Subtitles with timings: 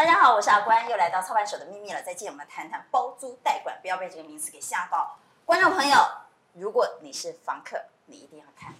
[0.00, 2.02] 大家好，我是阿关，又来到操盘手的秘密了。
[2.02, 5.18] 再见，我们谈谈包租代管，不要被这个名词给吓到。
[5.44, 5.94] 观众朋友，
[6.54, 8.72] 如果你是房客，你一定要看；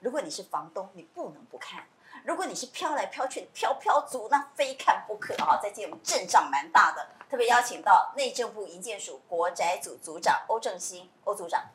[0.00, 1.84] 如果你是房东，你不能不看；
[2.24, 5.60] 如果你是飘来飘去的飘飘族，那非看不可啊！
[5.62, 11.66] 再见，我们阵仗蛮大的，特别邀请到内政部营建署国宅组组长欧正兴欧组长。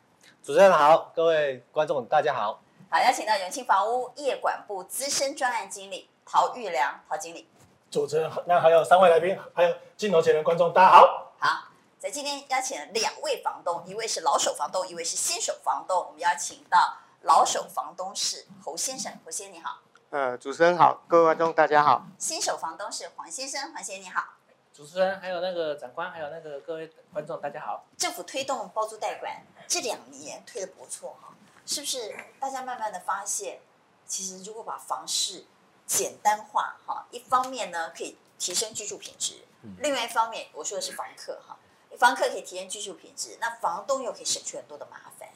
[0.42, 2.60] 主持人好，各位观众大家好。
[2.90, 7.48] 好，邀请到永庆房屋业管部资深专案经理陶玉良陶经理。
[7.90, 11.32] 主持人，那还有三位来宾，还有镜头前的观众，大家好。
[11.40, 11.68] 好，
[11.98, 16.06] 在今天邀请了两位房东，一位是老手房东，一位是新手房东。
[16.06, 19.80] 我们邀请到老手房东是侯先生，侯先生你好。
[20.10, 22.04] 呃，主持人好，各位观众大家好。
[22.16, 24.22] 新手房东是黄先生，黄先生你好。
[24.72, 27.84] 主持人还有那个长官，还有那个各位观众大家好。
[27.98, 31.34] 政府推动包租代管这两年推的不错哈，
[31.66, 32.14] 是不是？
[32.38, 33.58] 大家慢慢的发现，
[34.06, 35.44] 其实如果把房市
[35.90, 39.44] 简单化哈，一方面呢可以提升居住品质，
[39.80, 41.58] 另外一方面我说的是房客哈，
[41.98, 45.28] 房客可以提升居住品质，那房东又可以省去很多的麻烦，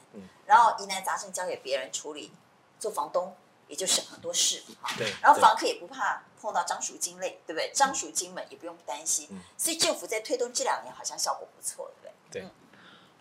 [0.45, 2.31] 然后疑难杂症交给别人处理，
[2.79, 3.35] 做房东
[3.67, 7.69] 也就省很多事哈，对然后房客也不怕碰到张赎金类，对不对？
[7.73, 12.41] 张赎金们也不用担心，所以政府在推动这两年好像效果不错，对不对？
[12.41, 12.49] 对，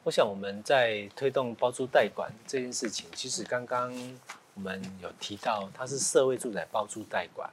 [0.05, 3.93] 我想我们在推动包租代管这件事情，其实刚刚。
[4.55, 7.51] 我们有提到，它是社会住宅包租代管。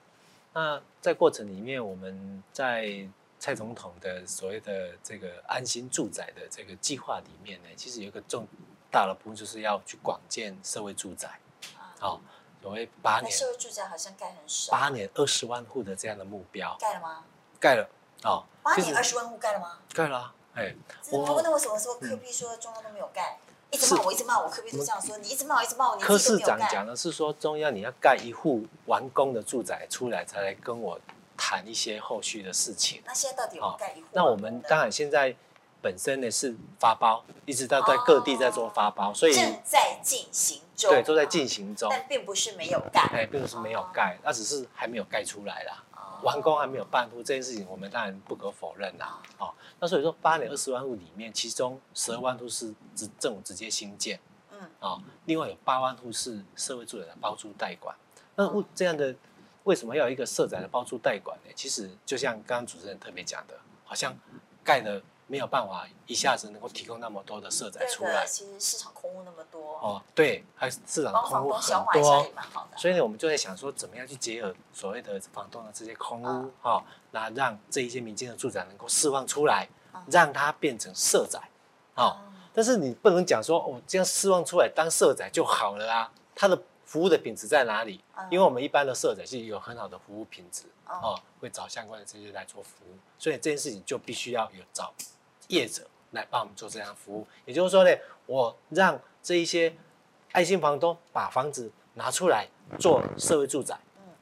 [0.54, 3.08] 那在过程里面，我们在
[3.40, 8.46] 蔡总统的所谓的这个安心住宅的这个计划里面呢，其实有一个重
[8.92, 11.40] 大的部分，就是要去广建社会住宅。
[12.00, 12.22] 好、哦，
[12.62, 17.24] 所谓八年社会住宅好像盖很少，八年二十万户的这样的目标，盖了吗？
[17.60, 17.90] 盖了。
[18.24, 19.80] 哦，八年二十万户盖了吗？
[19.94, 20.36] 盖了、啊。
[20.54, 20.76] 哎，
[21.12, 23.38] 我问那为什么说柯 P 说中央都没有盖？
[23.48, 25.18] 嗯一直骂我，一直骂我，可不可以这样说。
[25.18, 31.00] 你一直骂我，一直骂我，你柯市长讲的是说，中央你要盖一户完工的住宅出来，才来跟我
[31.38, 33.02] 谈一些后续的事情。
[33.06, 34.08] 那现在到底有盖一户？
[34.12, 35.34] 那我们当然现在
[35.82, 40.92] 本身呢是发包，一直到在各地在做发包，所以正在进行中。
[40.92, 43.02] 对，都在进行中，但并不是没有盖。
[43.14, 45.84] 哎，并不是没有盖，那只是还没有盖出来啦。
[46.24, 49.22] 完工还没有办铺这件事情，我们当然不可否认啦。
[49.38, 54.20] 哦，那所以说八点二十万户里面，其中十二万户是直政府直接新建。
[54.80, 57.96] 啊，另外有八万户是社会住宅的包租代管。
[58.36, 59.16] 那这样的
[59.64, 61.52] 为什么要有一个社宅的包租代管呢？
[61.56, 64.16] 其实就像刚刚主持人特别讲的，好像
[64.64, 68.26] 盖的没有办法一下子能够提供那么多的色彩出来。
[68.28, 69.78] 其实市场空屋那么多。
[69.78, 72.30] 哦，对，还市场空屋很多。
[72.76, 79.70] 所以呢，我们就在想说，怎么样去结合所谓的房东的这些空屋，哈，那让这一些民间的住宅能够释放出来，
[80.08, 81.40] 让它变成社宅，
[81.96, 82.18] 啊。
[82.54, 86.12] 但是你不能讲说哦，这样释放出来当社宅就好了啊？
[86.36, 88.04] 它的服务的品质在哪里？
[88.30, 94.94] 因为我们一般的社宅是有很好的服务品质哦，会找相关的这些来做服务，所以这件事情就必须要有找
[95.52, 97.26] 业者来帮我们做这样的服务。
[97.46, 97.92] 也就是说呢，
[98.26, 99.74] 我让这一些
[100.32, 102.48] 爱心房东把房子拿出来
[102.80, 103.78] 做社会住宅，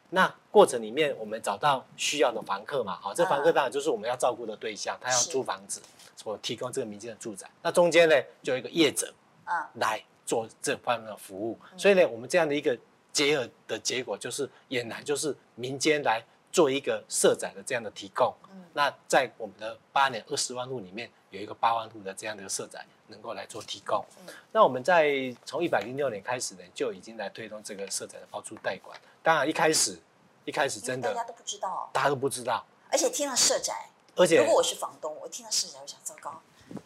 [0.09, 5.81] 那过程里面我们找到需要的房客嘛，好，这房客当然就是我们要照顾的对象，他要租房子。
[6.21, 9.13] 所提供这个民间的住宅，那中间呢，就有一个业者
[9.45, 12.77] 啊来做这方面的服务，嗯、所以呢，我们这样的一个
[13.13, 16.21] 结合的结果就是，俨然就是民间来
[16.51, 18.33] 做一个社宅的这样的提供。
[18.51, 24.03] 嗯、那在我们的八年二十万户里面，有一个八万户的这样的一个社宅能够来做提供。
[24.25, 28.99] 嗯、那我们在从一百零六年开始呢，就已经来推动这个社宅的包租代管。
[29.21, 29.99] 当然一开始，
[30.45, 33.89] 一开始真的大家都不知道，大家都不知道，而且听到社宅。
[34.15, 36.41] 而且，如果我是房东，我听到社宅，我想糟糕，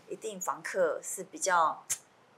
[0.08, 1.84] 一定房客是比较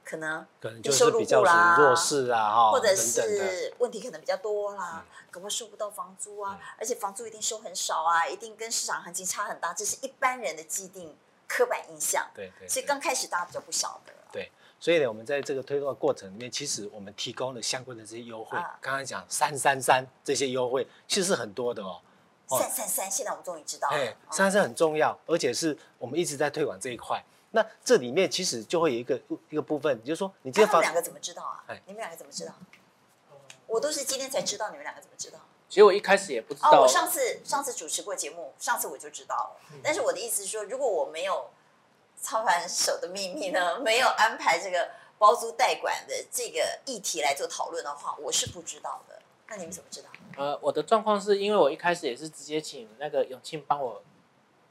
[0.06, 1.44] 可能可能就是比较
[1.78, 11.18] 弱势啊，或者是问题可能比较多啦，可能收不到房租啊，而且房租一定收很少啊，一定跟市场行情差很大，这是一般人的既定
[11.48, 12.24] 刻板印象。
[12.36, 12.70] 对对。
[12.70, 14.14] 所以刚开始大家比较不晓得。
[14.32, 18.60] 对，所以呢，我们在这个推动的过程里面，其实我们提供了相关的这些优惠。
[18.80, 22.00] 刚刚讲三三三这些优惠，其实是很多的哦。
[22.48, 23.98] 三三三，现在我们终于知道了。
[23.98, 27.24] 哎，三三三很重要，而且是我们一直在推广这一块。
[27.56, 29.20] 那这里面其实就会有一个
[29.50, 31.64] 一个部分，就是说，你这他们两个怎么知道啊？
[31.68, 32.54] 哎，你们两个怎么知道？
[33.66, 35.40] 我都是今天才知道，你们两个怎么知道？
[35.70, 36.70] 其实我一开始也不知道。
[36.70, 39.80] 哦我上次上次主持过节目，上次我就知道了。
[39.82, 41.50] 但是我的意思是说，如果我没有
[42.22, 49.22] 操盘手的秘密呢，没有安排这个包租代管的这个议题来做讨论的话，我是不知道的。
[49.48, 50.10] 那你们怎么知道？
[50.38, 54.04] 呃，我的状况是因为我一开始也是直接请那个永庆帮我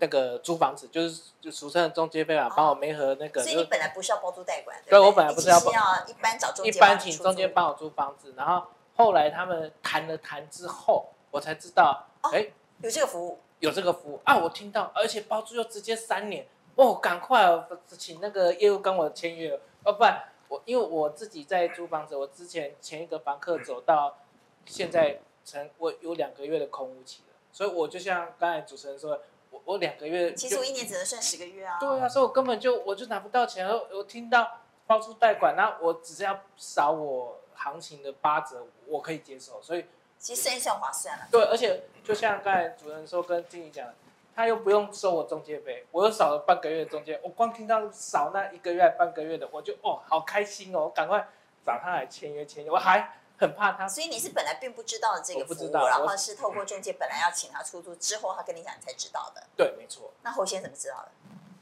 [0.04, 3.42] 那个租房子，就是就俗称的中介费嘛，帮我媒合那个。
[3.42, 5.72] 所以你本来不是要包租代管，对，我本来不是要包，
[6.06, 8.66] 一般找中介，一般请中介帮我租房子，然后
[8.96, 12.52] 后来他们谈了谈之后，我才知道，哎，
[12.82, 13.38] 有这个服务。
[13.60, 17.66] 有这个服务啊，我听到，而且包租又直接三年，哦，赶快哦，
[17.96, 24.18] 请那个业务跟我签约，哦，不然我因为我自己在租房子，我之前前一个房客走到
[24.66, 29.20] 现在成我有两个月的空屋期了，所以我就像刚才主持人说，我
[29.64, 39.84] 我两个月，其实我一年只能算十个月啊，对啊，所以我根本就我就拿不到钱，我我听到包租代管，那我只是要少我行情的八折，我可以接受，所以。
[40.16, 41.28] 其实算一算划算了。
[41.30, 43.86] 对，而且就像刚才主任说，跟经理讲，
[44.34, 51.28] 他又不用收我中介费，我又少了半个月的中介，我光听到少那一个月、半个月的，我就哦，好开心哦，赶快
[51.66, 52.70] 找他来签约签约。
[52.70, 59.44] 我还很怕他，所以你是本来并不知道这个服务，然后是透过中介本来要请他出租，之后他跟你讲你才知道的。
[59.56, 60.12] 对，没错。
[60.22, 61.08] 那侯先怎么知道的？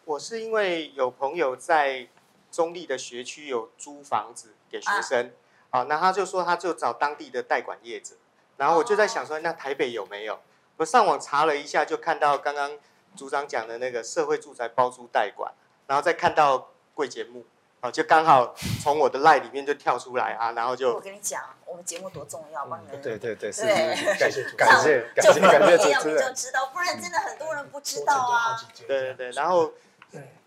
[0.04, 2.08] 我是因为有朋友在
[2.50, 5.32] 中立的学区有租房子给学生，
[5.70, 8.16] 啊，啊，那他就说他就找当地的代管业者。
[8.56, 10.38] 然后我就在想说，那台北有没有？
[10.78, 12.78] 我上网查了一下，就看到刚刚
[13.14, 15.52] 组长讲的那个社会住宅包租代管，
[15.86, 17.44] 然后再看到贵节目，
[17.80, 28.56] 啊，就刚好从我的 LINE 里面就跳出来啊，然后就我跟你讲，我们节目多重要，帮你们对对对，对，感谢 感谢感谢感谢主持人，就知道，不然真的很多人不知道啊。
[28.86, 29.72] 对对对，然后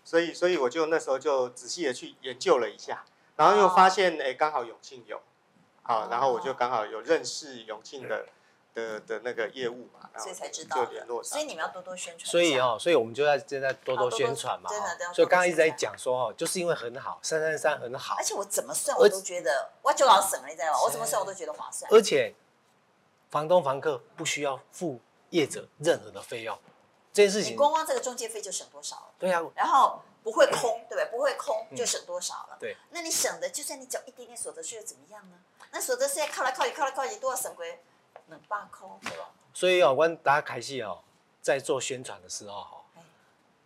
[0.02, 3.04] 所以所以我就那时候就仔细的去研究了一下，
[3.36, 5.20] 然后又发现哎，刚好永庆有。
[5.82, 8.26] 好，然后我就刚好有认识永庆的
[8.76, 11.32] 的的那个业务嘛，所以才知道，就联络上。
[11.32, 12.30] 所以你们要多多宣传。
[12.30, 14.68] 所以哦，所以我们就在现在多多宣传嘛。
[14.68, 18.16] 真的，所以刚刚一直在讲说哦，就是因为很好，三三三很好。
[18.18, 20.82] 而且我怎么算我都觉得，我就老省了，你知道吗？
[20.84, 21.90] 我怎么算我都觉得划算。
[21.90, 22.34] 而且，
[23.30, 25.00] 房东房客不需要付
[25.30, 26.56] 业者任何的费用，
[27.14, 27.54] 这件事情。
[27.54, 29.08] 你光光这个中介费就省多少了？
[29.18, 29.42] 对呀。
[29.54, 31.06] 然后不会空，对不对？
[31.06, 32.58] 不会空就省多少了？
[32.60, 32.76] 对。
[32.90, 35.38] 那你省的，就算你缴一点点所得税又怎么样呢？
[35.72, 37.80] 那所得税靠来靠去，靠来靠去，多少省归
[38.28, 39.24] 两百块，对吧？
[39.52, 40.98] 所以哦，我大家开戏哦，
[41.40, 42.84] 在做宣传的时候哈，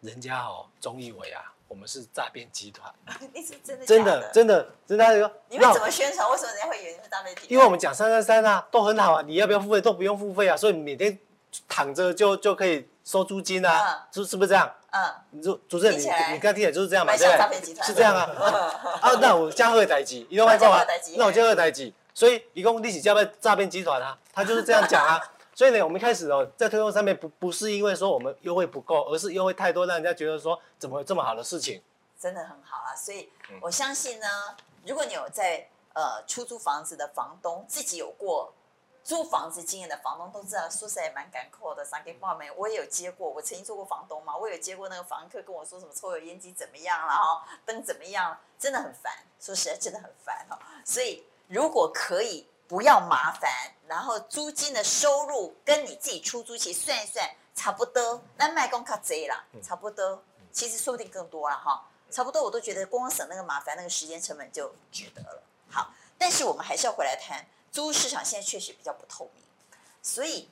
[0.00, 2.92] 人家哦，总以为啊，我们是诈骗集团。
[3.32, 3.86] 你是真的？
[3.86, 6.30] 真的真的真的说，你们怎么宣传？
[6.30, 7.46] 为什么人家会以为你是诈骗集团？
[7.50, 11.18] 因为我们讲三三三啊，都很好啊，你要不要付费都不用付费啊，所以每天
[11.68, 14.72] 躺着就就可以收租金啊，是是不是这样？
[14.92, 17.84] 嗯，主主持人，你你刚听起来就是这样嘛，对不对？
[17.84, 18.22] 是这样啊。
[19.00, 20.84] 啊，那我加贺代志， 你懂我意思吗？
[21.16, 21.92] 那我加贺代志。
[22.14, 25.20] 所以，一共利息加倍诈骗集团啊，他就是这样讲啊。
[25.52, 31.82] 所以呢，我们一开始哦，在推动上面不不是因为说我们优惠不够，而是优惠太多，让人家觉得说怎么有这么好的事情？
[32.18, 32.96] 真的很好啊。
[32.96, 33.30] 所以
[33.60, 34.26] 我相信呢，
[34.86, 38.54] 如果你有在呃出租房子的房东，自己有过
[39.04, 41.84] 租房子经验的房东，都知道说实在也蛮敢扣的。
[41.84, 42.50] 三给报没？
[42.52, 49.12] 我也有接过，我曾经做过房东嘛，我也有接过那个房客跟我说什么抽油烟机怎么样，了哈灯怎么样，真的很烦。
[49.38, 50.58] 说实在，真的很烦哈。
[50.86, 51.26] 所以。
[51.50, 53.50] 如果可以不要麻烦，
[53.88, 65.42] 然后租金的收入跟你自己出租期算一算差不多，那卖公卡贼啦，差不多，其实说不定更多了哈，差不多我都觉得光省那个麻烦，那个时间成本就值得了。
[65.68, 69.42] 好，但是我们还是要回来谈，租屋市场现在确实比较不透明，
[70.00, 70.48] 所以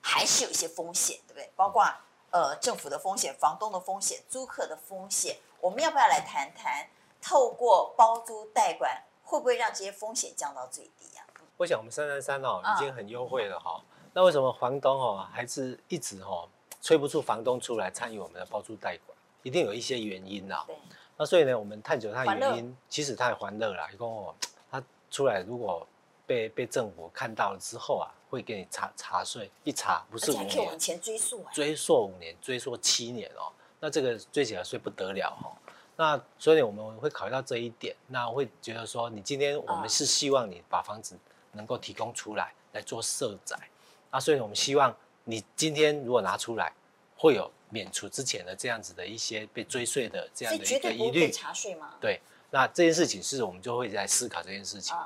[0.00, 1.52] 还是有一些风险，对不对？
[1.54, 1.84] 包括
[2.30, 6.88] 呃政府的风险、房东的风险、租客的风险，我们要不要来谈谈？
[7.20, 9.04] 透过包租代管。
[9.28, 11.20] 会不会让这些风险降到最低啊？
[11.58, 13.82] 我想我们三三三哦已经很优惠了哈、哦，
[14.14, 16.48] 那为什么房东哦还是一直哦
[16.80, 19.18] 催不出房东出来参与我们的包租代管？
[19.42, 20.64] 一定有一些原因呐。
[20.66, 20.74] 对。
[21.18, 23.90] 那所以呢，我们探究它的原因，其实它也欢乐啦。
[23.92, 24.34] 一共哦，
[24.70, 25.86] 它出来如果
[26.26, 35.52] 被被政府看到了之后啊，会给你查查税，一查不是五年，往前追溯，追溯五年，追溯七年哦，那这个追起来税不得了哈、哦。
[36.00, 41.18] 那所以我们会考虑到这一点，那会觉得说，你今天我们是希望你把房子
[41.52, 43.58] 能够提供出来来做社宅，
[44.12, 46.72] 那所以我们希望你今天如果拿出来，
[47.16, 51.32] 会有免除之前的这样子的一些被追税的这样的一个疑虑。
[51.52, 51.92] 税吗？
[52.00, 54.96] 对，那这件事情是我们就会在思考这件事情，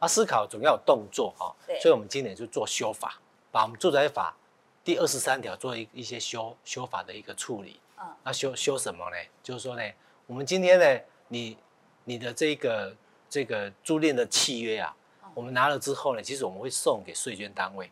[0.00, 3.20] 啊，思考总要有动作哈，所以我们今年就做修法，
[3.52, 4.34] 把我们住宅法
[4.82, 7.78] 第二十三条做一一些修修法的一个处理，
[8.24, 9.16] 那修修什么呢？
[9.44, 9.82] 就是说呢。
[10.30, 11.56] 我们今天呢，你
[12.04, 12.94] 你的这个
[13.28, 14.94] 这个租赁的契约啊，
[15.34, 17.90] 我们拿了之后呢，其实我们会送给税捐单位，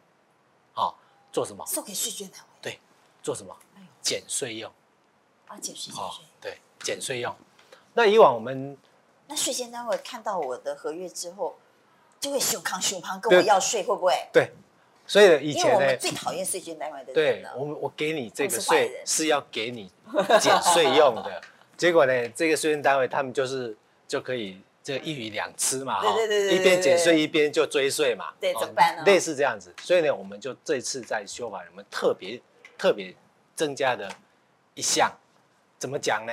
[0.73, 0.97] 好，
[1.33, 1.67] 做什么？
[1.67, 2.47] 送给税捐单位。
[2.63, 2.79] 对，
[3.25, 3.53] 做什么？
[4.01, 4.71] 减税用。
[5.49, 6.25] 啊，减税减税。
[6.41, 7.35] 对，减税用。
[7.95, 8.79] 那以往我们
[9.27, 11.59] 那税捐单位看到我的合约之后，
[12.21, 14.15] 就会胸康胸康跟我要税，会不会？
[14.33, 14.53] 对。
[15.09, 17.15] 所以以前呢，我们最讨厌税捐单位的人。
[17.15, 19.91] 对，我们我给你这个税是要给你
[20.41, 21.43] 减税用的。
[21.79, 23.75] 结果呢，这个税捐单位他们就是
[24.07, 26.15] 就可以这一鱼两吃嘛，哈，
[26.51, 29.05] 一边减税一边就追税嘛，对，怎么办呢？
[29.07, 32.41] 类似这样子，所以呢，我们就这次在修法，我们特别
[32.77, 33.15] 特别
[33.55, 34.11] 增加的
[34.75, 35.11] 一项。
[35.79, 36.33] 怎么讲呢？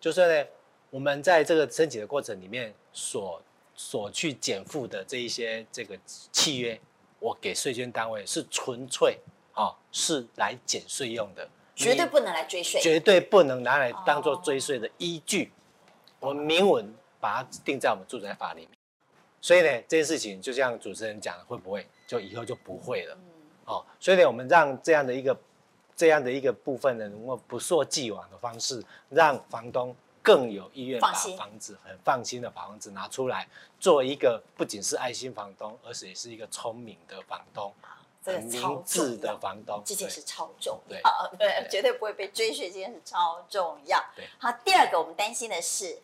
[0.00, 0.48] 就是呢，
[0.88, 3.42] 我们在这个申请的过程里面所
[3.74, 5.98] 所去减负的这一些这个
[6.32, 6.80] 契约，
[7.18, 9.18] 我给税捐单位是纯粹
[9.52, 15.52] 啊、哦，是来减税用的，绝对不能来追税，绝对不能拿来当做追税的依据。
[16.18, 18.70] 哦、我们明文把它定在我们住宅法里面。
[19.40, 23.14] 所以呢，这件事情就像主持人讲的，会不会就以后就不会了？
[23.14, 23.20] 嗯、
[23.66, 25.38] 哦，所以呢，我们让这样的一个。
[25.98, 33.48] 这样的一个部分呢，能够不溯既往的方式，让房东更有意愿把房子很放心的把房子拿出来，
[33.80, 37.72] 做一个不仅是爱心房东，而且也是一个聪明的房东，
[38.26, 44.04] 这个明智的房东，这件事超重要，对，绝对不会被追税，这件事超重要。
[44.16, 46.00] 对，好，第二个我们担心的是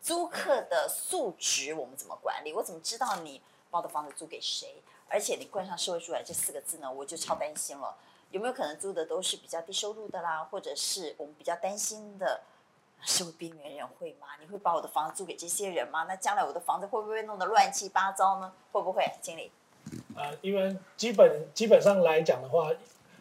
[0.00, 2.54] 租客的素质，我们怎么管理？
[2.54, 4.82] 我怎么知道你把我的房子租给谁？
[5.08, 7.94] 而且你冠上社会住宅这四个字呢，我就超担心了。
[8.30, 12.40] 有没有可能租的都是比较低收入的啦，或者是我们比较担心的
[13.02, 14.28] 社会边缘人会吗？
[14.40, 16.06] 你会把我的房子租给这些人吗？
[16.08, 18.52] 那将来我的房子会不会弄得乱七八糟呢？
[18.72, 19.52] 会不会，经理？
[20.14, 22.70] 呃，因为基本基本上来讲的话，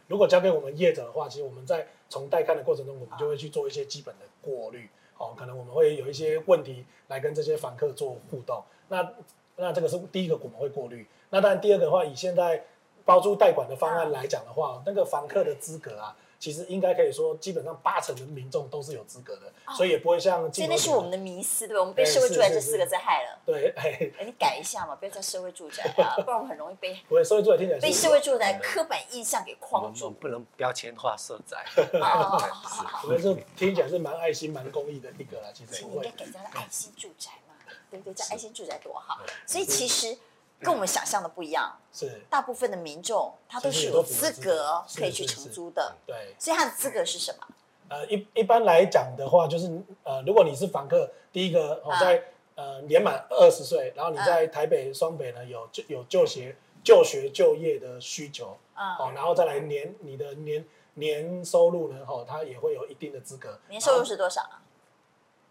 [0.07, 4.89] 如果交给我们业者的话，其实我们在从带看的过程中，我们就会去做一些基本的过滤。
[5.17, 8.63] 哦，可能我们会有一些问题来跟这些房客做互动。
[8.89, 9.13] 那
[9.55, 11.05] 那这个是第一个我们会过滤。
[11.29, 12.63] 那当然第二个的话，以现在。
[13.05, 20.51] 包租代管的方案来讲的话，那个房客的资格啊，其实应该可以说，基本上八成的民众都是有资格的，所以也不会像。
[20.51, 21.79] 真的是我们的迷思，对吧？
[21.81, 23.39] 我们被社会住宅这四个字害了。
[23.45, 26.93] 对， 哎，你改一下嘛，不要叫社会住宅啊，不然我们很容易被。
[27.07, 27.79] 不会，社会住宅听起来。
[27.79, 30.11] 被社会住宅刻板印象给框住。
[30.11, 31.65] 不能标签化社宅。
[31.99, 32.41] 哦，
[33.03, 35.83] 我们这听起来是蛮爱心、蛮公益的一个啦，其实。
[35.83, 37.55] 应该改叫爱心住宅嘛，
[37.89, 38.13] 对不对？
[38.13, 39.19] 叫爱心住宅多好。
[39.45, 40.17] 所以其实。
[40.59, 47.47] 跟我们想象的不一样，是大部分的民众他都是有资格可以去承租的，对，所以他的资格是什么？
[47.89, 49.69] 呃，一一般来讲的话，就是
[50.03, 52.23] 呃，如果你是房客，第一个哦，在
[52.55, 63.59] 呃年满二十岁，然后你在台北、双北呢有就有就学、就学、就业的需求，哦，然后再来年你的年年收入呢，哦，他也会有一定的资格。
[63.69, 64.63] 年收入是多少啊？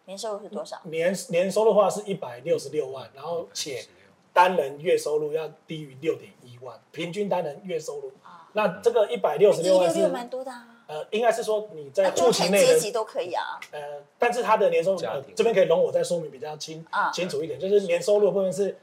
[0.07, 0.81] 年收入是多少？
[0.85, 3.85] 年年收入的话是一百六十六万，然后且。
[4.35, 8.13] 单人月收入要低于六点一万，平均单人月收入。
[8.23, 10.69] 啊、那这个一百六十六万是蛮多的啊。
[10.87, 13.59] 呃，应该是说你在中产阶级都可以啊。
[13.71, 18.77] 呃，但是他的年收入，呃、这边可以容我再说明比较清、啊、清楚一点，就是年收入的部分是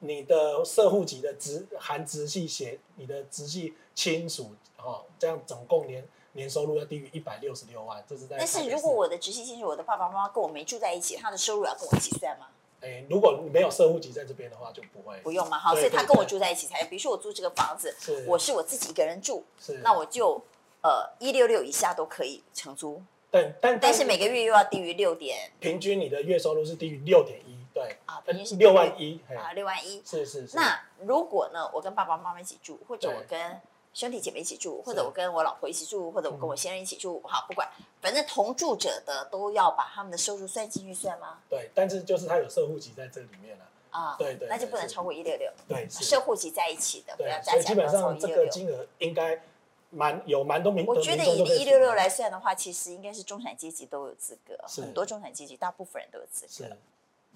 [0.00, 8.36] 你的社户籍的直含直系血，你的直系亲属哦，这样总共年年收入要低于一百六十六万，这是在。
[8.36, 12.48] 但是如果我的直系亲属，我的爸爸妈妈跟我没住在一起，他的收入要跟我一起算吗？
[12.80, 15.18] 哎，如果没有社户籍在这边的话，就不会。
[15.22, 16.82] 不用嘛，好，所以他跟我住在一起才。
[16.84, 17.94] 比如说我租这个房子，
[18.26, 19.44] 我是我自己一个人住，
[19.82, 20.42] 那我就
[20.82, 23.02] 呃一六六以下都可以承租。
[23.30, 25.50] 但，但但是每个月又要低于六点。
[25.60, 30.02] 平均你的月收入是低于六点一，对啊，平均是六万一啊，六万一。
[30.04, 30.56] 是是是。
[30.56, 33.60] 那如果呢，我跟爸爸妈妈一起住，或者我跟。
[33.92, 37.68] 兄弟姐妹一起住，或者我跟我老婆一起住，或者我跟我先生一起住，好，不管，
[38.00, 41.38] 反正同住者的都要把他们的收入算进预算吗？
[41.48, 48.26] 对，但是就是他有社户籍在这里面了啊，对对，那就不能超过一六六，对，社户籍在一起的，不要加起来超过一六六。
[48.26, 49.42] 基本上这个金额应该
[49.90, 56.76] 蛮有蛮多民，我觉得以一六六来算的话，其实应该是中产阶级都有资格，很多中产阶级大部分人都有资格，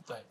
[0.07, 0.25] 对。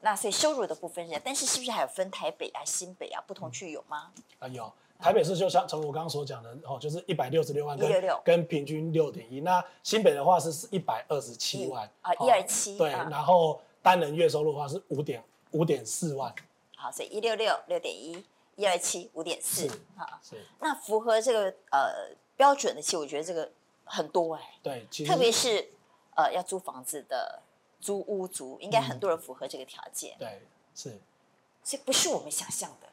[0.00, 4.12] 那所以收入的部分是，但是是不是还有分台北啊、新北啊不同区有吗？
[4.38, 4.72] 啊有。
[5.00, 7.90] 台北市就像从我刚刚所讲的哦，就是一百六十六万跟
[8.22, 9.40] 跟平均六点一。
[9.40, 12.76] 那新北的话是一百二十七万啊，一二七。
[12.76, 16.32] 对，然后单人月收入的话是五点五点四万。
[16.76, 18.24] 好，所以一六六六点一，
[18.56, 19.66] 一二七五点四。
[19.96, 20.36] 好，是。
[20.60, 23.50] 那符合这个呃标准的，其实我觉得这个
[23.84, 24.42] 很多哎。
[24.62, 25.70] 对，特别是
[26.14, 27.40] 呃要租房子的
[27.80, 30.14] 租屋族，应该很多人符合这个条件。
[30.18, 30.42] 对，
[30.74, 31.00] 是。
[31.62, 32.89] 所以不是我们想象的。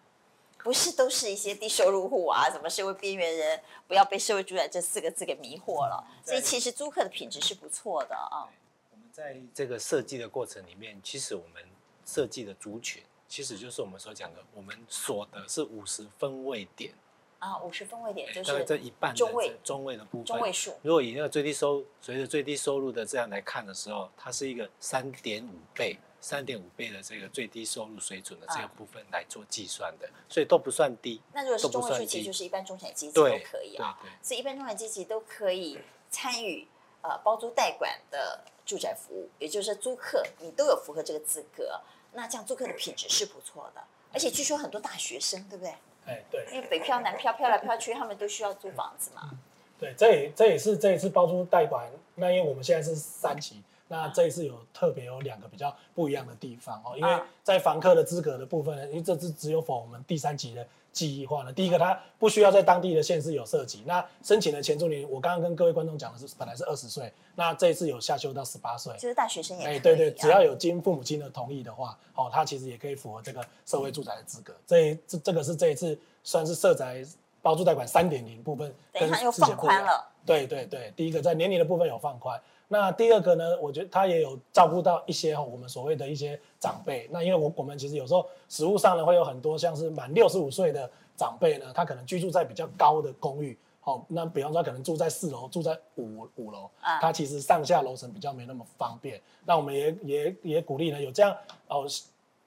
[0.67, 6.05] 不是都是一些低收入户啊，什么社会边缘人，不要被社会住宅这四个字给迷惑了。
[6.25, 8.51] 所以其实租客的品质是不错的啊。
[8.91, 11.63] 我们在这个设计的过程里面，其实我们
[12.05, 16.93] 设计的族群，其实就是我们所讲的，我们所的是五十分位点
[17.39, 20.75] 啊，五十分位点就是这一半中位中位的部分，中位数。
[20.81, 25.97] 如果以那个最低收随着最低收入的这样来看的时候，它是一个三点五倍。
[26.27, 31.21] 三点五倍的这个最低收入水准的这个部分来做计算的，所以都不算低。
[31.31, 33.97] 那如果是中位数，其实就是一般中产阶级都可以啊。
[34.21, 35.79] 所以一般中产阶级都可以
[36.09, 36.67] 参与
[37.01, 41.79] 呃包租代管的住宅服务，也就是租客你都有符合这个资格。
[42.11, 43.81] 那这样租客的品质是不错的，
[44.11, 45.73] 而且据说很多大学生，对不对？
[46.07, 46.45] 哎，对。
[46.51, 49.31] 因为北漂南漂漂来漂去，他们都需要租房子嘛。
[49.79, 60.65] 对，这也这也是这一次包租代管，那因为我们现在是三期，那这一次有特别有两个比较不一样的地方哦，因为在房客的资格的部分呢，因为这次只有否我们第三级的。
[60.93, 63.83] 记忆化呢，第一个它不需要在当地的县市有涉及。
[63.85, 74.55] 那申请的前租年，我刚刚跟各位观众讲的是，本来是二十岁，那这一次有下修到十八岁，就是大学生也可以、对对，只要有经父母亲的同意的话，哦，他其实也可以符合这个社会住宅的资格。
[74.65, 77.05] 这这这个是这一次算是社宅
[77.43, 80.03] 包住贷款三点零部分，等一下又放宽了。
[80.25, 82.41] 对对对，第一个在年龄的部分有放宽。
[82.69, 87.07] 那第二个呢，我觉得他也有照顾到一些我们所谓的一些长辈。
[87.11, 96.69] 那因为我我们其实有时候实物上呢，会有很多像是满六十五岁的长辈呢，他可能居住在比较高的公寓，好，那比方说他可能住在四楼，住在五五楼，
[96.99, 99.21] 他其实上下楼层比较没那么方便。
[99.45, 101.33] 那我们也也也鼓励呢，有这样
[101.69, 101.85] 哦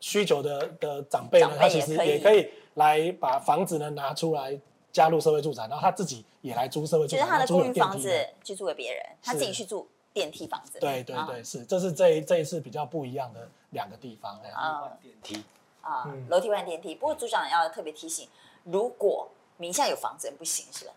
[0.01, 4.59] 需求的的长辈呢，他其实也可以来把房子呢拿出来
[4.93, 9.89] 加入社会住宅，然后他自己也来租社会住宅，就是他的公寓房子去住给别人，他自己去住。
[10.13, 14.41] 电梯房子，对对对，是，这是这一这一次比较不一样的两个地方。
[14.53, 15.45] 啊，电梯
[15.81, 16.97] 啊，楼梯换电梯。
[16.97, 18.29] 不过组长要特别提醒，
[18.65, 20.93] 如果名下有房子不行，是吧？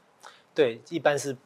[0.55, 1.37] 对，一般是，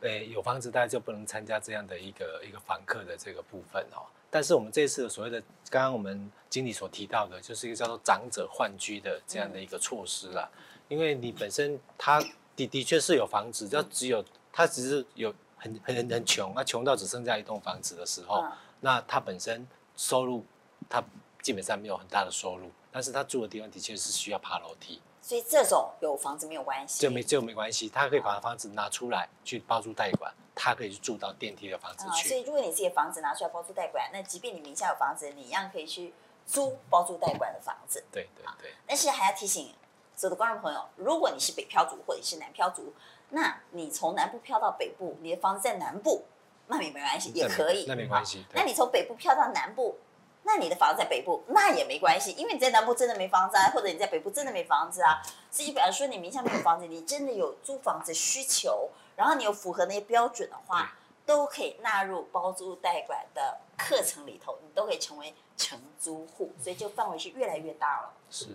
[0.00, 4.04] 诶，有房子大家就不能参加这样的一个一个房客的这个部分哦。
[4.30, 10.46] 但是我们这次所谓的，刚刚我们经理所提到的，就是一个叫做长者换居的这样的一个措施啦。
[10.88, 12.22] 因为你本身他
[12.54, 15.34] 的的确是有房子，就只有他只是有。
[15.56, 20.44] 很很很穷，那穷到只剩下一栋房子的时候，嗯、那他本身收入，
[20.88, 21.02] 他
[21.42, 32.28] 基本上没有很大的收入，但是他住的地方的确是需要爬楼梯，所以这种有房子没有关系，就没就没关系，他可以把房子拿出来去包租代管，他可以去住到电梯的房子去。
[32.28, 36.12] 嗯、所以如果你自己的房子拿出来包租代管，那即便你名下有房子，你一样可以去
[36.46, 38.04] 租包租代管的房子。
[38.12, 38.72] 对对对。
[38.86, 39.72] 但是还要提醒
[40.14, 42.92] 所有的观众朋友，如果你是北漂族或者是南漂族。
[43.36, 46.24] 那你从南部漂到北部，你的房子在南部，
[46.68, 47.84] 那也没关系，也可以。
[47.86, 48.46] 那没关系。
[48.54, 49.98] 那你从北部漂到南部，
[50.44, 55.20] 那你的房子在北部，那也没关系，因为你在南部真的没房子啊，或者你在北部真的没房子啊。
[55.50, 68.14] 所以，比方说你名下没有房子，你真的有租房子需求，然后你有符合那些标准的话，都可以纳入包租代管的课程里头，你都可以成为承租户，所以就范围是越来越大了。
[68.30, 68.46] 是。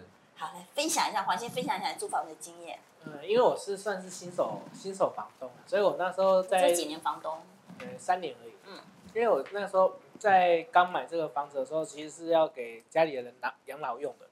[0.41, 2.79] 好，来分享一下，黄先分享一下租房的经验。
[3.05, 7.37] 嗯，因为我是算是新手新手房东，所以我那时候在这几年房东，
[7.77, 8.53] 呃，三年而已。
[8.65, 8.79] 嗯，
[9.13, 14.25] 因为我那时候在刚买这个房子的时候，其实是要给家里的人拿养老用的。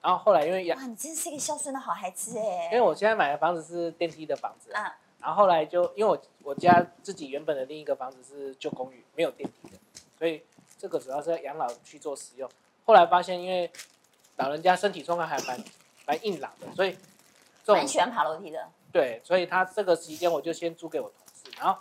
[0.00, 2.66] 然后后来因为养，哇，你真是一个孝顺的好孩子哎。
[2.66, 9.76] 因为我现在买的房子是电梯的房子，嗯，然后后来就因为我我家自己原本的另一个房子是旧公寓，没有电梯的，
[10.16, 10.44] 所以
[10.78, 12.48] 这个主要是要养老去做使用。
[12.84, 13.68] 后来发现因为
[14.36, 15.62] 老人家身体状况还蛮
[16.06, 16.96] 蛮硬朗的，所以。
[17.64, 21.80] 蛮喜欢爬楼梯的，对，所以他这个时间我就先租给我同事，然后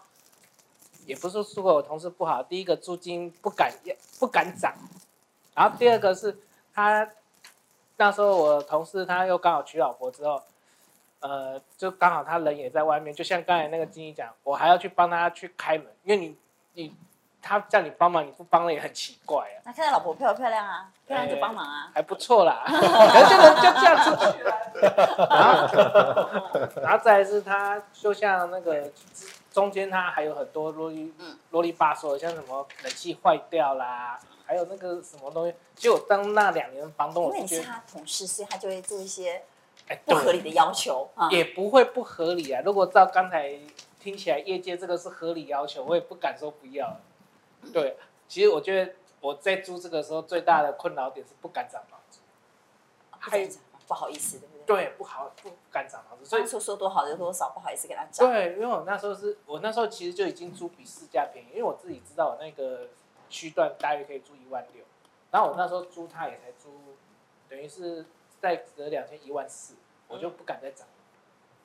[1.08, 3.74] 也不是租给我同事不好，第一个租金不敢
[4.20, 4.76] 不敢涨，
[5.56, 6.38] 然后第二个是
[6.72, 7.10] 他
[7.98, 10.44] 那时候我同事他又刚好娶老婆之后，
[11.22, 16.38] 呃，就刚好他人也在外面，就像刚才那个经理讲，我还要去帮他去开门，因为你
[16.74, 16.96] 你。
[17.42, 19.58] 他叫你帮忙，你不帮了也很奇怪啊。
[19.66, 20.90] 那看到老婆漂不漂亮啊？
[21.08, 21.92] 漂亮就帮忙啊。
[21.94, 24.52] 还不错啦， 可能就能就这样出去了。
[25.30, 28.92] 然后， 然后再来是他，就像那个
[29.52, 31.14] 中间他还有很多啰里
[31.50, 35.56] 啰里吧嗦的，像什么冷气坏掉啦，还有那个什么东西。
[35.76, 39.42] 就当那两年房东，因为你是他同事，所以他就会做一些
[40.06, 41.10] 不合理的要求。
[41.32, 42.62] 也不会不合理啊。
[42.64, 43.52] 如果照刚才
[44.00, 46.98] 听起来，业界这个是合理要求，我也不敢说不要。
[47.72, 47.98] 对，
[48.28, 52.20] 其实我觉得我在租这个时候最大的困扰点是不敢涨房子，
[53.12, 53.48] 还
[53.88, 54.66] 不好意思，对不对？
[54.66, 58.32] 对，不好不敢涨房子，所以说说多好就多少，不好意思给他涨。
[58.32, 62.88] 对，因为我那时候是我那时候其实就已经租比市价便宜，因为我自己知道我那个
[63.30, 64.84] 区段大约可以租一万六，
[65.30, 66.70] 然后我那时候租他也才租，
[67.50, 68.06] 等于是
[68.40, 69.76] 再折两千一万四，
[70.08, 70.88] 我就不敢再涨。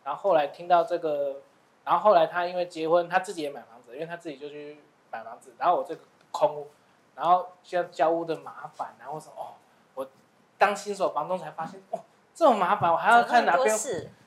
[0.04, 1.40] 然后后来听到这个，
[1.84, 4.78] 然后后来他因为结婚，他自己也买房子，因为他自己就去。
[5.16, 6.68] 买房子，然后我这个空屋，
[7.14, 9.54] 然后像交屋的麻烦，然后说哦，
[9.94, 10.06] 我
[10.58, 12.00] 当新手房东才发现哦，
[12.34, 13.76] 这么麻烦，我还要看哪边？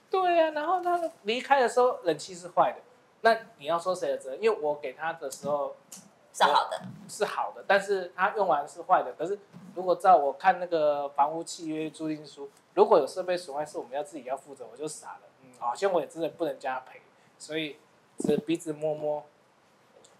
[0.10, 2.82] 对呀、啊，然后他离开的时候冷气是坏的，
[3.22, 4.42] 那你要说谁的责任？
[4.42, 5.76] 因为我给他的时候
[6.34, 9.14] 是好的，是好的，但是他用完是坏的。
[9.14, 9.38] 可是
[9.76, 15.22] 如果照我看那个房屋契约租赁书，如果有设备损坏是我们要自己要负责，我就傻了。
[15.44, 17.02] 嗯，好像我也真的不能加赔，
[17.38, 17.78] 所以
[18.20, 19.24] 只鼻子摸摸。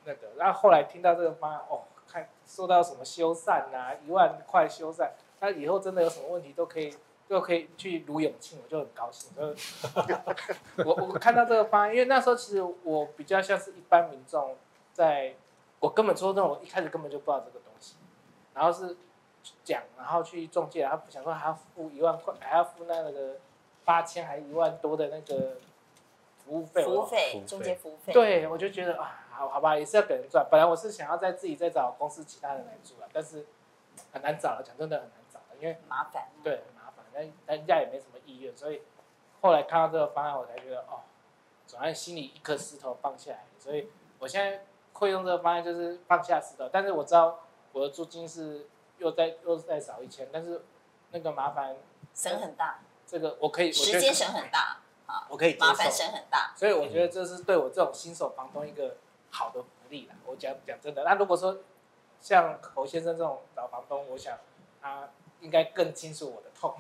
[0.06, 5.10] 那个，然后后来听到这个方案，哦，看说到什么修缮呐、啊，一万块修缮，
[5.40, 6.96] 那以后真的有什么问题都可以
[7.28, 9.32] 都可以去卢永庆，我就很高兴。
[9.36, 9.44] 就
[10.84, 14.56] 我我看到这个方案，因为那时候其实我比较像是一般民众，
[14.94, 15.34] 在
[15.80, 17.96] 我根本说真的，我一开始根本就不知道这个东西，
[18.54, 18.98] 然后是
[19.64, 23.38] 讲，然后去中介，然后想说还要付一万块，还要付那个
[23.86, 25.58] 八千还一万多的那个
[26.44, 28.12] 服务费，服务费，中介服务费。
[28.12, 30.46] 对，我就觉得啊，好好吧，也是要给人赚。
[30.52, 33.46] 本来我是想要在自己再找公司其他人来住了，但是
[34.12, 36.28] 很难找了，讲真的很难找了，因为麻烦。
[36.44, 36.56] 对。
[36.56, 37.06] 很麻烦，
[37.46, 38.82] 但人家也没什么意愿，所以
[39.40, 41.00] 后来看到这个方案，我才觉得哦，
[41.66, 43.46] 总算心里一颗石头放下来。
[43.58, 46.68] 所以我现在会用这个方案，就是放下石头。
[46.70, 47.40] 但是我知道
[47.72, 50.62] 我的租金是又再又再少一千，但是
[51.12, 51.78] 那个麻烦
[52.14, 52.80] 省很大。
[53.08, 56.54] 这个我可以，时间省很大啊，我可以麻烦省很大。
[56.56, 58.98] 所以我觉得这是对我这种新手房东一个
[59.30, 60.16] 好的福利啦。
[60.26, 61.58] 我讲讲真的，那如果说
[62.22, 64.38] 像侯先生这种老房东，我想
[64.82, 65.10] 他
[65.42, 66.74] 应该更清楚我的痛。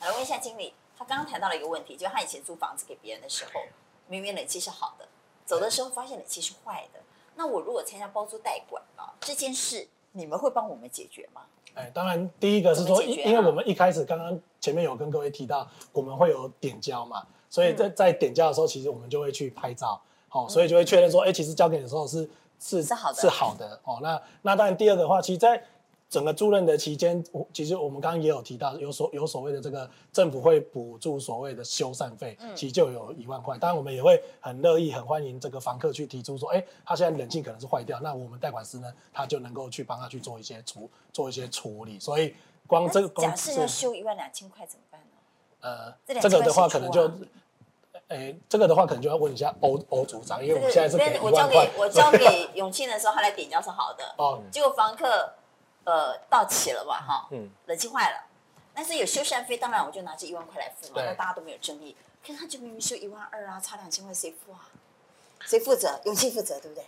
[0.00, 3.60] 来问一下经理，他刚刚谈到了一个问题，就是他以前租房子给别人的时候，
[4.08, 5.08] 明明冷气是好的，
[5.44, 7.00] 走的时候发现冷气是坏的。
[7.36, 11.46] 那我如果参加包租代管啊，这件事你们会帮我们解决吗？
[11.74, 20.00] 哎，当然，第一个是说，因因为我们一开始刚刚前面有跟各位提到，我们会有点交嘛，所以在在点交的时候，其实我们就会去拍照，
[20.34, 24.00] 好，所以就会确认说，哎，其实交给你的时候是是是好的，是好的哦。
[24.02, 25.62] 那那当然，第二个的话，其实，在
[26.10, 33.56] 整个租赁的期间，其实我们刚刚也有提到，有所有所谓的这个政府会补助所谓的修缮费，其实就有一万块。
[33.58, 42.00] 当然，我们也会很乐意、很欢迎这个房客去提出说，哎，他现在冷气可能是坏掉，那我们代管师呢，他就能够去帮他去做一些处做一些处理。
[42.00, 42.34] 所以，
[42.66, 45.06] 光这个假设要修一万两千块怎么办呢？
[45.60, 47.08] 呃，这个的话可能就，
[48.08, 51.32] 哎，这个的话可能就要问一下欧欧组长，因为我们现在是给一万块。
[51.32, 55.34] 我交给我交给永庆的时候，他来点交是好的，哦，结果房客。
[55.86, 57.04] 呃，到期了吧？
[57.06, 58.16] 哈，嗯，冷气坏了，
[58.72, 61.94] 但是有修缮费，当然我就拿这一万块来付嘛，那大家都没有争议。
[62.26, 64.64] 可是他就明明修一万二啊，差两千块谁付啊？
[65.44, 66.00] 谁负责？
[66.06, 66.84] 永庆负责，对不对？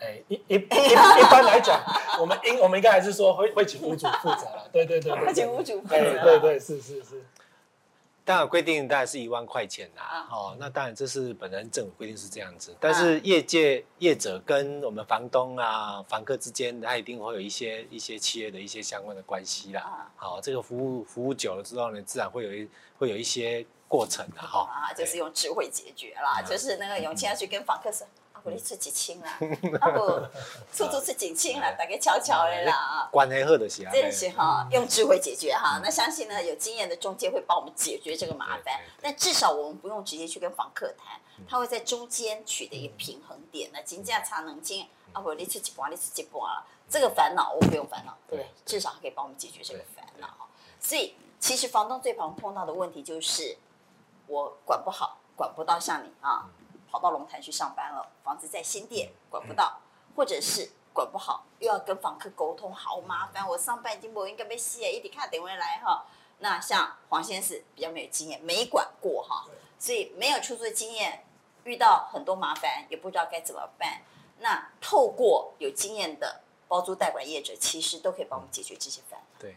[0.00, 1.80] 哎，一一一一般来讲，
[2.18, 7.24] 我们应我们应该还是说会会请屋主负责了，对对对，会请屋主负责，对对对，是是是。
[8.24, 20.08] 当然规定大概是一万块钱啦，哦，那当然这是本人政府规定是这样子，但是业界业者跟我们房东啊、房客之间，他一定会有一些一些企业的一些相关的关系啦。
[20.16, 24.68] 好，这个服务服务久了之后呢，自然会有一会有一些过程的哈。
[24.70, 28.06] 啊，就是用智慧解决啦，就是那个永庆要去跟房客说。
[28.44, 29.38] 我你出几千啦，
[29.80, 30.06] 啊不，
[30.74, 33.08] 出租出几千啦， 大概悄悄的啦啊。
[33.12, 33.92] 关系好的是啊。
[33.92, 35.80] 真的是哈，用智慧解决哈。
[35.82, 38.80] 那相信呢，有经验的中介会帮我们解决这个麻烦。
[39.00, 43.70] 但至少我们不用直接去跟房客谈，他会在中间取得一个平衡点。
[43.72, 48.50] 那金价差能金啊不，你出一半，你出一半了，这个烦恼我不用烦恼，对不对？
[48.66, 50.28] 至少可以帮我们解决这个烦恼。
[50.80, 53.56] 所以其实房东最常碰到的问题就是，
[54.26, 56.48] 我管不好，管不到像你啊。
[56.92, 59.80] 跑到龙潭去上班了，房子在新店管不到，
[60.14, 63.48] 或者是管不好，又要跟房客沟通，好麻烦。
[63.48, 66.04] 我上班已经不应该被吸，一点看等回来哈。
[66.40, 69.46] 那像黄先生比较没有经验，没管过哈，
[69.78, 71.24] 所以没有出租的经验，
[71.64, 74.02] 遇到很多麻烦，也不知道该怎么办。
[74.40, 79.40] 那透过有经验的包租代管业者，其实都可以帮我们解决这些烦恼。
[79.40, 79.56] 对。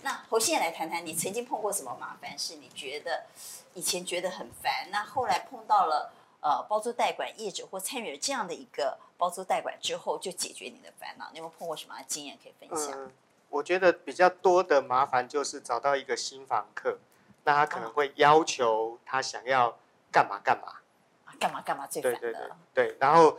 [0.00, 2.56] 那侯先生来谈谈，你曾经碰过什么麻烦是？
[2.56, 3.26] 你觉得
[3.74, 6.14] 以前觉得很烦，那后来碰到了？
[6.42, 11.30] 呃，包租代管业者或参与了这样的一个包租代管之后，就解决你的烦恼。
[11.32, 12.92] 你有没有碰过什么经验可以分享？
[12.98, 13.10] 嗯，
[13.48, 16.98] 我觉得比较多的麻烦就是找到一个新房客，
[17.44, 19.78] 那他可能会要求他想要
[20.10, 20.74] 干嘛干嘛，
[21.38, 22.18] 干嘛干嘛最烦的。
[22.18, 22.40] 对对
[22.74, 23.38] 对对，然后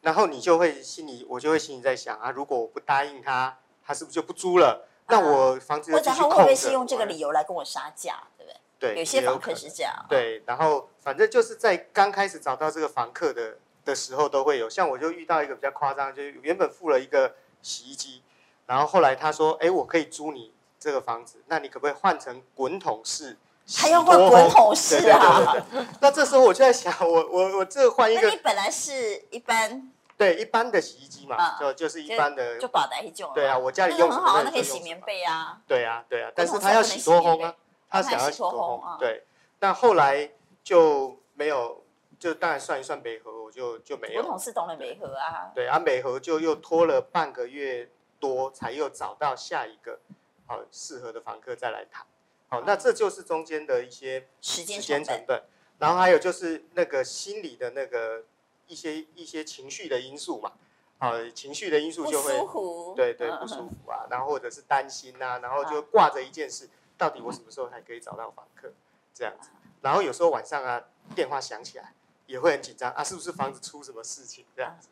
[0.00, 4.88] 然后你就会心里，我就会心里在想啊，如果我不答应他，他是不是就不租了？
[5.08, 6.30] 那我房子就继续空着。
[6.30, 8.22] 或者他会不会是用这个理由来跟我杀价？
[8.36, 9.92] 对不对，有些房客是这样。
[10.08, 14.70] 对，然后反正就是在刚开始找到这个房客的的时候，都会有。
[14.70, 18.22] 像我就遇到一个比较夸张，就是原本付了一个洗衣机，
[18.66, 23.36] 然后后来他说：“哎，我可以租你这个房子，那你可不可以换成滚筒式？”
[23.76, 25.54] 还要换滚筒式啊？
[26.00, 28.22] 那这时候我就在想，我我我这换一个。
[28.22, 29.92] 那你本来是一般。
[30.16, 32.58] 对，一般的洗衣机嘛，就就是一般的。
[32.58, 33.30] 就保单一种。
[33.34, 35.60] 对啊，我家里用很好，那可以洗棉被啊。
[35.66, 37.54] 对啊，对啊，但是他要洗多烘啊。
[37.90, 39.24] 他想要洗脱烘，对，
[39.58, 40.30] 但后来
[40.62, 41.82] 就没有，
[42.18, 44.20] 就当然算一算美和，我就就没有。
[44.20, 45.50] 我同事懂了美和啊。
[45.54, 47.88] 对啊，美和就又拖了半个月
[48.20, 50.00] 多，才又找到下一个
[50.46, 52.06] 好适合的房客再来谈。
[52.48, 55.42] 好，那这就是中间的一些时间成本。
[55.78, 58.24] 然后还有就是那个心理的那个
[58.66, 60.52] 一些一些情绪的因素嘛，
[60.98, 66.68] 好，情绪的因素就会，对对不舒服啊，然后或者是担心呐，然后就挂着一件事。
[66.98, 68.72] 到底我什么时候才可以找到房客？
[69.14, 70.80] 这样子，然后有时候晚上啊，
[71.14, 71.92] 电话响起来
[72.26, 74.44] 也会很紧张啊，是不是房子出什么事情？
[74.54, 74.88] 这样子，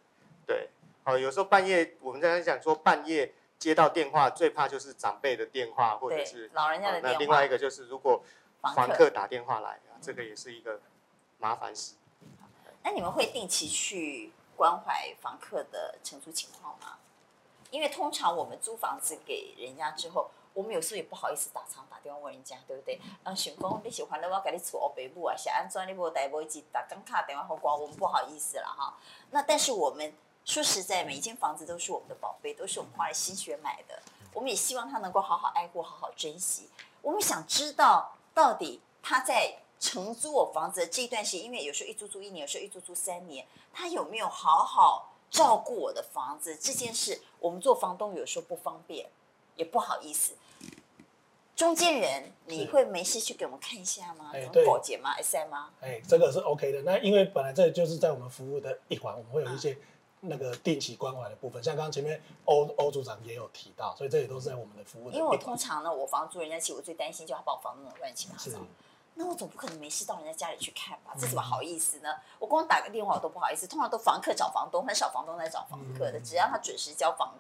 [0.47, 0.71] 对，
[1.05, 7.13] 哦，有时候半夜我们在讲说半夜接到电话，最怕就是长辈的电话或者是老人家的电话。
[7.13, 8.25] 那另外一个就是如果
[8.75, 10.81] 房客打电话来啊，这个也是一个
[11.39, 11.95] 麻烦事。
[12.83, 16.99] 那你们会定期去关怀房客的承租情况吗？
[17.71, 22.99] 因为通常我们租房子给人家之后，我们有时候也不好意思打长打电话问人家，对不对？
[23.23, 28.97] 啊，想讲你喜欢的话，给你出欧北部啊，想安装你无带无一打刚卡电话后挂，我们不好意思了哈。
[29.33, 30.15] 那但是我们
[30.47, 34.01] 说实在，每一间房子都是我们的宝贝，都是我们花了心血买的，
[34.33, 36.71] 我们也希望他能够好好爱护，好好珍惜。
[37.03, 39.59] 我们想知道到底他在。
[39.79, 49.07] 承租我房子的这一段时间，因为有时候一租租一年，有时候一租租三年，他有没有好好照顾我的房子这件事，我们做房东有时候不方便，
[49.55, 50.33] 也不好意思。
[51.57, 54.31] 中间人，你会没事去给我们看一下吗？
[54.35, 55.71] 哎，对，保洁吗？S M 吗？
[55.81, 56.83] 哎，这个是 OK 的。
[56.83, 59.75] 那因为本来这就是在我们服务的一环，我们会有一些
[60.21, 65.17] 那个定期关怀的部分，像刚刚前面欧欧组长也有提到，所以这也都是在我们的服务的。
[65.17, 68.59] 因为我通常呢，我房租人家其实我最担心就是他把我房子弄得乱七八糟。
[69.15, 71.15] 那我总不可能没事到人家家里去看吧？
[71.19, 72.11] 这怎么好意思呢？
[72.39, 73.67] 我光打个电话我都不好意思。
[73.67, 76.21] 通常都房客找房东，很少房东来找房客的。
[76.21, 77.33] 只要他准时交房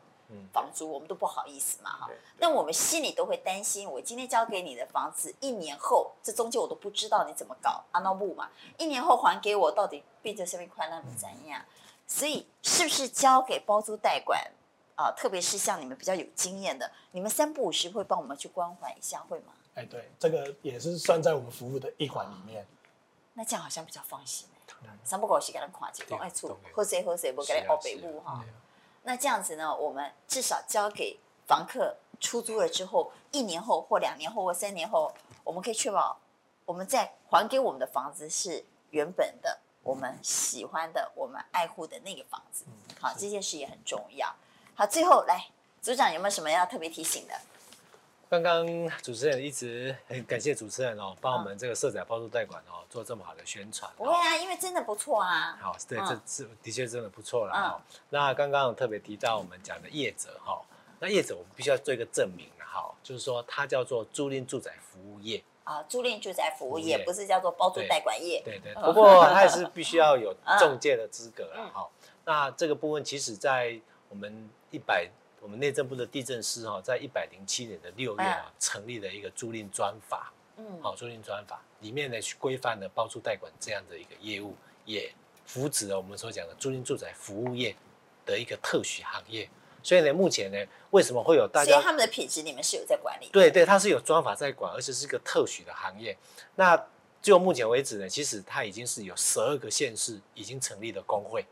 [0.52, 2.10] 房租，我们都不好意思嘛哈。
[2.38, 8.48] 那我们心里都会担心，我今天交给你的房子，一年后这中间我都不知道你怎么搞阿诺布嘛？
[8.78, 11.64] 一年后还给我，到底变成什么快乐怎样？
[12.06, 14.40] 所以是不是交给包租代管
[14.94, 15.10] 啊？
[15.16, 19.52] 特别是像你们比较有经验的，你们三不五时会帮我们去关怀一下，会吗？
[19.74, 22.62] 哎，对，这个也是算在我们服务的一环里面。
[22.62, 22.66] 哦、
[23.34, 24.48] 那这样好像比较放心。
[25.02, 28.44] 三不五时给他跨界，讲爱出喝谁喝谁，不给他报北部哈。
[29.06, 31.16] 那这样子呢，我们至少交给
[31.46, 35.14] 房客出租了之后，一年后或两年后或三年后，
[35.44, 36.18] 我们可以确保
[36.64, 42.64] 我们再还给我们的房子是原本的，我们喜欢的，我们爱护的那个房子。
[43.00, 44.34] 好，这件事也很重要。
[44.74, 45.46] 好，最后来
[45.80, 47.40] 组长有没有什么要特别提醒的？
[48.28, 48.66] 刚刚
[49.02, 53.88] 主持人一直很感谢主持人哦，帮我们这个社宅包租代管哦做这么好的宣传。
[53.96, 55.56] 不会啊，因为真的不错啊。
[55.62, 57.80] 好，对，这是的确真的不错了哈。
[58.10, 60.60] 那刚刚特别提到我们讲的业者哈，
[60.98, 68.42] 那业者我们必须要做一个证明哈，就是说它叫做租赁住宅服务业啊，租赁住宅服务业不是叫做包租代管业。
[68.44, 68.74] 对对。
[68.74, 71.88] 不过它也是必须要有 中介的资格了哈。
[72.24, 75.08] 那这个部分其实在我们一百。
[75.46, 87.76] 我们内政部的地震司哈，在一百零七年的六月啊，成立了一个租赁专法，嗯，好，租赁专法里面呢，去规范了包租代管这样的一个业务，也扶植了我们所讲的租赁住宅服务业
[88.24, 89.48] 的一个特许行业。
[89.84, 90.58] 所以呢，目前呢，
[90.90, 91.74] 为什么会有大家？
[91.74, 93.28] 所以他们的品质你们是有在管理？
[93.32, 96.18] 对对，它是有专法在管，而且是一个特许的行业。
[96.56, 96.84] 那
[97.22, 101.46] 就目前为止呢，其实它已经是有十二个县市已经成立了工会。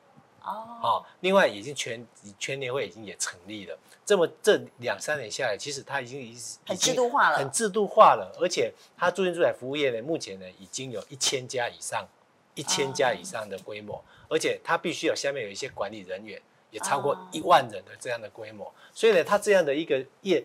[0.46, 2.07] 哦，另外已经全
[2.38, 12.07] 全年会已经也成立了，这么这两三年下来，其实它已经已经很制度化了，很制度化了，而且它租赁住宅服务业呢，目前呢已经有一千家以上，
[12.54, 16.38] 一千家以上的规模，哦、而且它必须有下面有一些管理人员，
[16.70, 20.44] 也超过一万人的这样的规模，所以呢，它这样的一个业，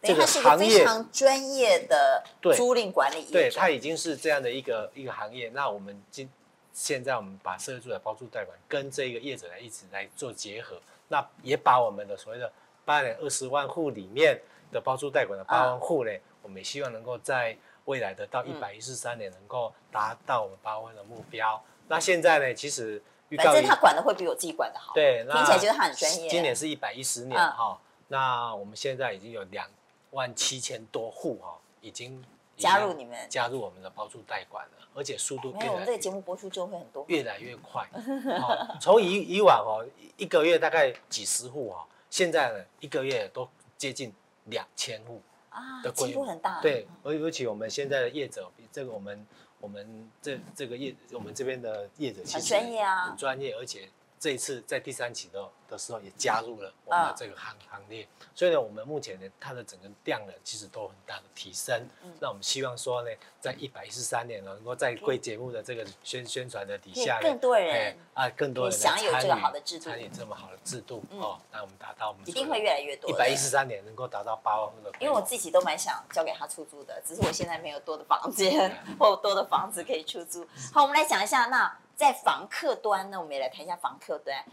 [0.00, 2.22] 这个行业非常专业的
[2.54, 6.30] 租赁管理业，对，它已经是这样的一个一个行业，那我们今。
[6.72, 12.50] 现在我们把社会住宅包租代管跟这个业者来一起来做结合，那也把我们的所谓的
[12.84, 14.40] 八点二十万户里面
[14.72, 16.10] 的包租代管的八万户呢，
[16.42, 21.62] 我们也希望能够在未来的到一百一十三年能够达到我们八万的目标。
[21.88, 23.02] 那现在呢，其实
[23.36, 26.28] 反正他管的会比我自己管的好，对，听起来觉得他很专业。
[26.28, 29.68] 今年是一百一十年哈，那我们现在已经有两
[30.12, 32.24] 万七千多户哈，已经。
[32.56, 37.88] 加入你们，加入我们的包租代管了，而且速度没有，我们这个节目播出就会很多，越来越快。
[38.80, 39.86] 从以以往哦，
[40.16, 44.12] 一个月大概几十户哦，现在呢，一个月都接近
[44.44, 46.60] 两千户啊，的规模很大。
[46.60, 49.26] 对，而尤其我们现在的业者，这个我们
[49.60, 53.88] 我们这这个业，我们这边的业者其实很专业啊，很专业，而且。
[54.22, 58.06] 这一次在第三期的的时候也加入了我们的这个行行列，
[58.36, 61.88] 所以呢，我们目前呢，它的整个量呢，其实都有很大的提升。
[62.20, 73.10] 那我们希望说呢，在一百一十三年呢，能够在贵节目的这个宣宣传的底下，更多人啊，更多人享有这个好的制度，参与这么好的制度哦，那我们达到我们一定会越来越多。
[73.10, 80.46] 一百一十三年能够达到八万户的，因为我自己都蛮想交给他出租的，只是我现在没有多的房间 或多的房子可以出租。
[80.72, 84.44] 好，我们来讲一下，那在房客端呢，我们也来谈一下房客端。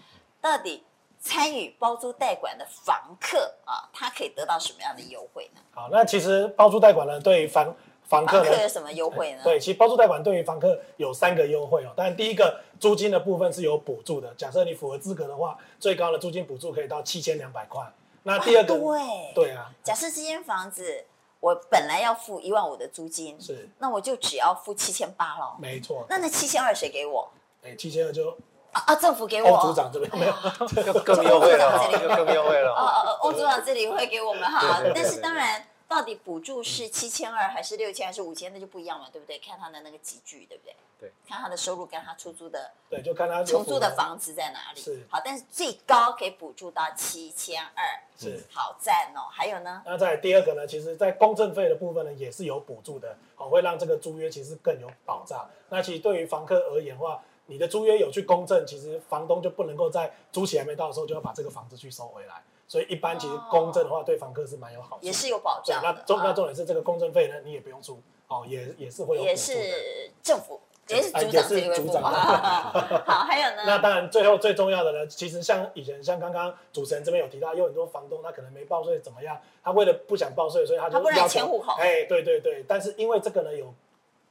[0.41, 0.83] 到底
[1.19, 5.61] 参与包租代管的房客啊，他可以得到什么样的优惠呢？
[5.71, 9.41] 好，那其实包租代管呢，对于房房客，房客有什么优惠呢？
[9.43, 11.91] 对，其实包租代管对于房客有三个优惠哦。
[11.95, 17.85] 当然，第一个租金的部分是有补助的，假设你符合资格的话，最高的租金补助可以到七千两百块。
[18.23, 21.05] 那第二个，对，对啊，假设这间房子
[21.39, 25.55] 我本来要付一万五的租金，是，那我就只要付七千八了。
[25.59, 26.05] 没错。
[26.09, 27.29] 那那七千二谁给我？
[27.63, 28.29] 哎，七千二就
[28.71, 29.49] 啊啊，政府给我。
[29.49, 30.33] 欧组长这边没有，
[30.67, 32.71] 这个更优惠了， 这个更优惠了。
[32.71, 35.65] 哦哦，欧组长这里会给我们哈，但是当然。
[35.89, 39.39] 到底补助是七千二还是六千还是五千，那就不一样了，对不对？
[39.39, 40.75] 看他的那个集聚，对不对？
[40.99, 44.79] 对，看他的收入跟他出租的，对，就看他承租的房子在哪里。
[44.79, 47.83] 是，好，但是最高可以补助到七千二，
[48.15, 49.25] 是，好赞哦。
[49.31, 49.81] 还有呢？
[49.83, 55.49] 那在第二个呢，其实在公证费的部分呢，也是有补助的，哦，会让这个租约其实更有保障。
[55.69, 62.43] 那其实对于房客而言的话，你的租约有去公证，其实房东就不能够在租期还没到的时候就要把这个房子去收回来。
[62.69, 65.81] 所以一般其实公证的话，对房客是蛮有好处，也是有保障。
[65.83, 69.23] 那重那重点是这个公证费呢，你也不用出哦，也也是会有。
[69.23, 71.91] 也是政府，也是组长这里会付。
[71.97, 73.63] 好，还有呢？
[73.67, 81.73] 那当然，最后最重要的呢，其实像以前像刚刚主持人这边有提到，有很多房东他可能没报税怎么样，他为了不想报税，所以他就要迁户口。
[81.79, 83.73] 哎，对对对，但是因为这个呢有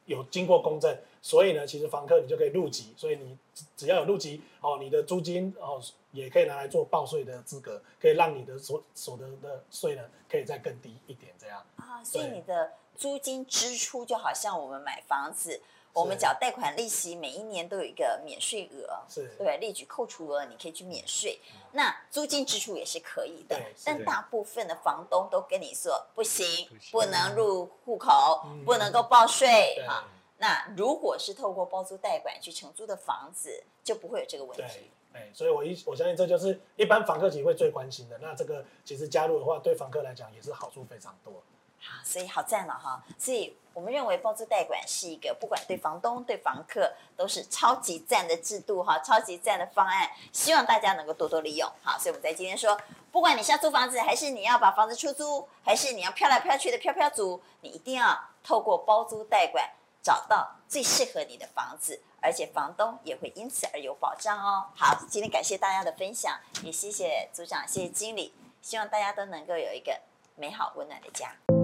[0.06, 3.36] 有经过公证，所以呢，其实房客你就可以入籍，所以你
[3.76, 5.80] 只要有入籍哦，你的租金哦。
[6.10, 12.02] 也可以拿来做报税的资格，可以让你的所所得的税呢，可以再更低一点，这样啊。
[12.02, 15.60] 所以你的租金支出就好像我们买房子，
[15.92, 21.38] 我们缴贷款利息，每一年都有一个免税额，是对，列举扣除额，你可以去免税。
[21.72, 26.46] 那租金支出也是可以的，但大部分的房东都跟你说不行，
[26.90, 30.08] 不能入户口，不能够报税哈。
[30.38, 34.90] 那如果是透过包租代管去承租的房子，就不会有这个问题。
[35.12, 38.18] 哎，所以我一我相信这就是一般房客其实会最关心的。
[38.18, 41.32] 那这个其实加入的话，对房客来讲也是好处非常多。
[41.80, 43.02] 好，所以好赞了哈。
[43.16, 51.68] 所以我们认为包租代管是一个不管对房东对房客都是超级赞的制度哈，超级赞的方案，希望大家能够多多利用。
[51.82, 52.78] 好，所以我们在今天说，
[53.10, 59.70] 不管你是要租房子，还是你要把房子出租，还是你要飘来飘去的飘飘族，你一定要透过包租代管
[60.08, 62.00] 找到最适合你的房子。
[62.20, 64.66] 而且房东也会因此而有保障哦。
[64.74, 70.00] 好，今天感谢大家的分享，也谢谢组长，谢谢经理，希望大家都能够有一个
[70.34, 71.57] 美好温暖的家。